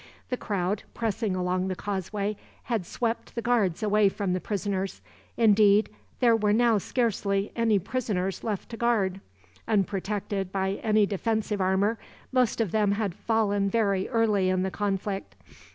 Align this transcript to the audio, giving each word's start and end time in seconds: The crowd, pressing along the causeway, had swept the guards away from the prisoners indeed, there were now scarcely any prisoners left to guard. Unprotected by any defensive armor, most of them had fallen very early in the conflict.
The 0.29 0.35
crowd, 0.37 0.81
pressing 0.95 1.35
along 1.35 1.67
the 1.67 1.75
causeway, 1.75 2.35
had 2.63 2.87
swept 2.87 3.35
the 3.35 3.41
guards 3.43 3.83
away 3.83 4.09
from 4.09 4.33
the 4.33 4.41
prisoners 4.41 4.99
indeed, 5.37 5.89
there 6.21 6.35
were 6.35 6.53
now 6.53 6.79
scarcely 6.79 7.51
any 7.55 7.77
prisoners 7.77 8.43
left 8.43 8.69
to 8.69 8.77
guard. 8.77 9.21
Unprotected 9.67 10.51
by 10.51 10.79
any 10.81 11.05
defensive 11.05 11.61
armor, 11.61 11.99
most 12.31 12.59
of 12.59 12.71
them 12.71 12.93
had 12.93 13.13
fallen 13.13 13.69
very 13.69 14.09
early 14.09 14.49
in 14.49 14.63
the 14.63 14.71
conflict. 14.71 15.35